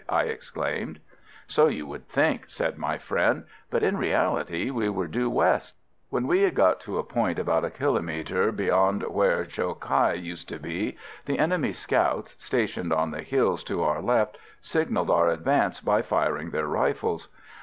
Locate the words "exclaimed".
0.23-0.99